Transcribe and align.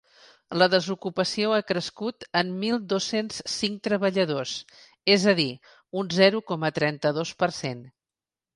La 0.59 0.67
desocupació 0.73 1.51
ha 1.57 1.65
crescut 1.71 2.25
en 2.41 2.49
mil 2.63 2.79
dos-cents 2.95 3.43
cinc 3.57 3.77
treballadors, 3.89 4.55
és 5.19 5.29
a 5.35 5.37
dir 5.43 5.47
un 6.03 6.13
zero 6.21 6.45
coma 6.51 6.75
trenta-dos 6.83 7.39
per 7.45 7.55
cent. 7.63 7.89